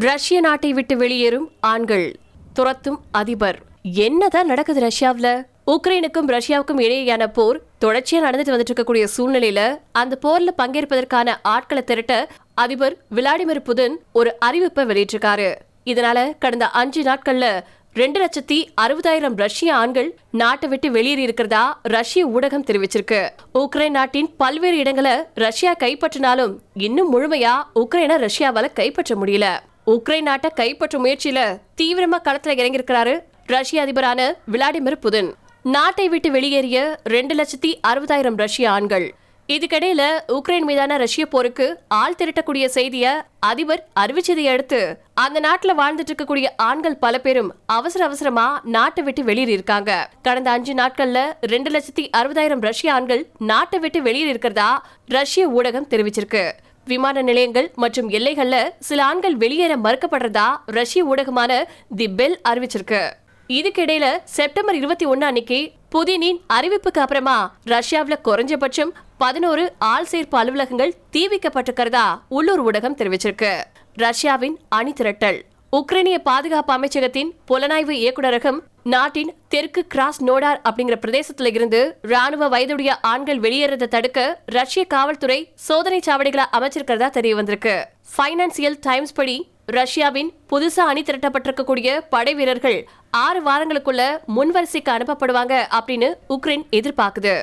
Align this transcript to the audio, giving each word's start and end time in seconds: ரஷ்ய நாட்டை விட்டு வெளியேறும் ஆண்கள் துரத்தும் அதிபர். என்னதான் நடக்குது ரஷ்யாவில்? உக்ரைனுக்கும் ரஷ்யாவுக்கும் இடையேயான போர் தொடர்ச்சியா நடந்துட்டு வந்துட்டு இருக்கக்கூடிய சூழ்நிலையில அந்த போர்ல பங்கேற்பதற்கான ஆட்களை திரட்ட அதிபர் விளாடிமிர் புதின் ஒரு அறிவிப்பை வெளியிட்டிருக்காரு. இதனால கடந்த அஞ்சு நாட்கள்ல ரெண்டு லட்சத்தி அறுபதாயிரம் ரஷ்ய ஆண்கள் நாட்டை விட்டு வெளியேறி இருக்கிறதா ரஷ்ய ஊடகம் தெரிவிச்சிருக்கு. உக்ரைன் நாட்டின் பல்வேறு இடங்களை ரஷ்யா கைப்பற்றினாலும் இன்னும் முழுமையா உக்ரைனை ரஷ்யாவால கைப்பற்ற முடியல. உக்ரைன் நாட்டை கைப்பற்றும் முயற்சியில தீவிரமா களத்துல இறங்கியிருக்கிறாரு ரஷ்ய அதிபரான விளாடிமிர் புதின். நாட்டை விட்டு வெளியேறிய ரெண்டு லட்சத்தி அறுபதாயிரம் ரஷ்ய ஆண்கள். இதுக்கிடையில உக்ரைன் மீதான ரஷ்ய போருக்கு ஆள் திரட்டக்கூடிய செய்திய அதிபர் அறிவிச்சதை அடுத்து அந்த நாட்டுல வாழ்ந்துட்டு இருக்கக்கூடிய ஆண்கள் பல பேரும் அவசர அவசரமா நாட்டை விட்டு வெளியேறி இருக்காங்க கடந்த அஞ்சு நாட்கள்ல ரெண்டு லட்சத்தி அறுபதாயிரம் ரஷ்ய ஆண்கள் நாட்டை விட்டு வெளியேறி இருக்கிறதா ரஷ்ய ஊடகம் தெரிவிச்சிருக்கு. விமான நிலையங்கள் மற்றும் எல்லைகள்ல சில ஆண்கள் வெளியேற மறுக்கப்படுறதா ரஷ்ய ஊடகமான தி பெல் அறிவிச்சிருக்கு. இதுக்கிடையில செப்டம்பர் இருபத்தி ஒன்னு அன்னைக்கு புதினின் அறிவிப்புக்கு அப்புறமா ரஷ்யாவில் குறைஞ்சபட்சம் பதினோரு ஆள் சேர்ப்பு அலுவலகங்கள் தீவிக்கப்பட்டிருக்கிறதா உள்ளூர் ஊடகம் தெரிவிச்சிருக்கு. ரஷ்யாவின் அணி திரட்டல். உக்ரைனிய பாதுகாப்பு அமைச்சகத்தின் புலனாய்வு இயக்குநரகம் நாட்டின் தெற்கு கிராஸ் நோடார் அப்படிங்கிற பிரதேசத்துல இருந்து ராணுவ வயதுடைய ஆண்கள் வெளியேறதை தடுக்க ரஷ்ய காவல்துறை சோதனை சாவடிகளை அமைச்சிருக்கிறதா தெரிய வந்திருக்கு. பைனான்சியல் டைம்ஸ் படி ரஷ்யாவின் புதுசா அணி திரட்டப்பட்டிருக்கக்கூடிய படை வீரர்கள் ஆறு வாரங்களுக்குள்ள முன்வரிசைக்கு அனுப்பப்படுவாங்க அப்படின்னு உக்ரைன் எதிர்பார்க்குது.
ரஷ்ய 0.00 0.40
நாட்டை 0.40 0.72
விட்டு 0.72 0.96
வெளியேறும் 0.96 1.50
ஆண்கள் 1.60 2.16
துரத்தும் 2.52 3.00
அதிபர். 3.10 3.58
என்னதான் 3.82 4.46
நடக்குது 4.46 4.80
ரஷ்யாவில்? 4.80 5.46
உக்ரைனுக்கும் 5.66 6.26
ரஷ்யாவுக்கும் 6.26 6.80
இடையேயான 6.80 7.26
போர் 7.26 7.60
தொடர்ச்சியா 7.80 8.20
நடந்துட்டு 8.24 8.52
வந்துட்டு 8.54 8.72
இருக்கக்கூடிய 8.74 9.08
சூழ்நிலையில 9.16 9.78
அந்த 9.92 10.18
போர்ல 10.22 10.60
பங்கேற்பதற்கான 10.60 11.34
ஆட்களை 11.42 11.84
திரட்ட 11.84 12.28
அதிபர் 12.54 12.96
விளாடிமிர் 13.14 13.64
புதின் 13.64 13.96
ஒரு 14.12 14.36
அறிவிப்பை 14.46 14.86
வெளியிட்டிருக்காரு. 14.90 15.54
இதனால 15.86 16.32
கடந்த 16.38 16.68
அஞ்சு 16.68 17.02
நாட்கள்ல 17.02 17.60
ரெண்டு 17.94 18.24
லட்சத்தி 18.24 18.66
அறுபதாயிரம் 18.80 19.36
ரஷ்ய 19.36 19.74
ஆண்கள் 19.74 20.16
நாட்டை 20.30 20.68
விட்டு 20.68 20.90
வெளியேறி 20.90 21.22
இருக்கிறதா 21.22 21.80
ரஷ்ய 21.82 22.28
ஊடகம் 22.28 22.66
தெரிவிச்சிருக்கு. 22.66 23.28
உக்ரைன் 23.54 23.90
நாட்டின் 23.90 24.34
பல்வேறு 24.36 24.76
இடங்களை 24.76 25.12
ரஷ்யா 25.34 25.74
கைப்பற்றினாலும் 25.78 26.54
இன்னும் 26.74 27.12
முழுமையா 27.12 27.54
உக்ரைனை 27.74 28.28
ரஷ்யாவால 28.28 28.72
கைப்பற்ற 28.72 29.14
முடியல. 29.14 29.58
உக்ரைன் 29.92 30.26
நாட்டை 30.28 30.50
கைப்பற்றும் 30.56 31.04
முயற்சியில 31.04 31.40
தீவிரமா 31.80 32.18
களத்துல 32.24 32.54
இறங்கியிருக்கிறாரு 32.60 33.20
ரஷ்ய 33.46 33.84
அதிபரான 33.84 34.20
விளாடிமிர் 34.52 35.02
புதின். 35.02 35.30
நாட்டை 35.62 36.08
விட்டு 36.08 36.30
வெளியேறிய 36.30 36.98
ரெண்டு 37.04 37.34
லட்சத்தி 37.34 37.70
அறுபதாயிரம் 37.88 38.36
ரஷ்ய 38.36 38.70
ஆண்கள். 38.70 39.14
இதுக்கிடையில 39.48 40.02
உக்ரைன் 40.28 40.66
மீதான 40.70 40.96
ரஷ்ய 40.96 41.26
போருக்கு 41.26 41.66
ஆள் 41.88 42.14
திரட்டக்கூடிய 42.18 42.64
செய்திய 42.74 43.14
அதிபர் 43.40 43.88
அறிவிச்சதை 44.00 44.44
அடுத்து 44.44 45.00
அந்த 45.14 45.40
நாட்டுல 45.40 45.74
வாழ்ந்துட்டு 45.80 46.12
இருக்கக்கூடிய 46.14 46.46
ஆண்கள் 46.56 46.96
பல 46.96 47.20
பேரும் 47.20 47.54
அவசர 47.66 48.04
அவசரமா 48.04 48.60
நாட்டை 48.64 49.04
விட்டு 49.04 49.24
வெளியேறி 49.24 49.52
இருக்காங்க 49.52 50.08
கடந்த 50.22 50.50
அஞ்சு 50.50 50.74
நாட்கள்ல 50.74 51.32
ரெண்டு 51.40 51.70
லட்சத்தி 51.70 52.06
அறுபதாயிரம் 52.16 52.60
ரஷ்ய 52.60 52.92
ஆண்கள் 52.92 53.26
நாட்டை 53.38 53.78
விட்டு 53.78 54.02
வெளியேறி 54.02 54.28
இருக்கிறதா 54.28 54.86
ரஷ்ய 55.06 55.48
ஊடகம் 55.48 55.90
தெரிவிச்சிருக்கு. 55.92 56.50
விமான 56.88 57.22
நிலையங்கள் 57.22 57.68
மற்றும் 57.74 58.10
எல்லைகள்ல 58.10 58.56
சில 58.88 59.04
ஆண்கள் 59.04 59.36
வெளியேற 59.36 59.72
மறுக்கப்படுறதா 59.76 60.48
ரஷ்ய 60.66 61.04
ஊடகமான 61.04 61.52
தி 61.96 62.08
பெல் 62.08 62.36
அறிவிச்சிருக்கு. 62.48 63.02
இதுக்கிடையில 63.48 64.06
செப்டம்பர் 64.24 64.74
இருபத்தி 64.74 65.04
ஒன்னு 65.04 65.26
அன்னைக்கு 65.26 65.58
புதினின் 65.94 66.40
அறிவிப்புக்கு 66.56 67.00
அப்புறமா 67.04 67.36
ரஷ்யாவில் 67.64 68.24
குறைஞ்சபட்சம் 68.24 68.92
பதினோரு 69.18 69.64
ஆள் 69.92 70.08
சேர்ப்பு 70.10 70.36
அலுவலகங்கள் 70.40 70.94
தீவிக்கப்பட்டிருக்கிறதா 71.12 72.06
உள்ளூர் 72.28 72.64
ஊடகம் 72.64 72.98
தெரிவிச்சிருக்கு. 73.00 73.52
ரஷ்யாவின் 73.94 74.58
அணி 74.68 74.92
திரட்டல். 74.92 75.40
உக்ரைனிய 75.72 76.18
பாதுகாப்பு 76.18 76.72
அமைச்சகத்தின் 76.72 77.30
புலனாய்வு 77.48 77.94
இயக்குநரகம் 78.02 78.60
நாட்டின் 78.82 79.32
தெற்கு 79.48 79.86
கிராஸ் 79.86 80.20
நோடார் 80.24 80.60
அப்படிங்கிற 80.68 80.96
பிரதேசத்துல 81.02 81.50
இருந்து 81.50 81.98
ராணுவ 82.02 82.48
வயதுடைய 82.48 83.00
ஆண்கள் 83.00 83.40
வெளியேறதை 83.40 83.86
தடுக்க 83.86 84.40
ரஷ்ய 84.46 84.84
காவல்துறை 84.84 85.52
சோதனை 85.54 86.00
சாவடிகளை 86.06 86.46
அமைச்சிருக்கிறதா 86.52 87.10
தெரிய 87.10 87.34
வந்திருக்கு. 87.34 87.88
பைனான்சியல் 88.18 88.78
டைம்ஸ் 88.80 89.12
படி 89.12 89.36
ரஷ்யாவின் 89.66 90.32
புதுசா 90.50 90.86
அணி 90.92 91.02
திரட்டப்பட்டிருக்கக்கூடிய 91.02 92.00
படை 92.10 92.34
வீரர்கள் 92.34 92.88
ஆறு 93.10 93.42
வாரங்களுக்குள்ள 93.42 94.02
முன்வரிசைக்கு 94.36 94.92
அனுப்பப்படுவாங்க 94.96 95.54
அப்படின்னு 95.80 96.10
உக்ரைன் 96.28 96.66
எதிர்பார்க்குது. 96.70 97.36